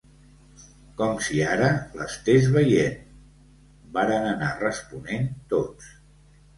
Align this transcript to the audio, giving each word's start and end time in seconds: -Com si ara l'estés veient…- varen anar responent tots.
-Com 1.01 1.21
si 1.27 1.41
ara 1.49 1.67
l'estés 2.01 2.49
veient…- 2.57 3.05
varen 4.01 4.29
anar 4.35 4.53
responent 4.67 5.33
tots. 5.57 5.97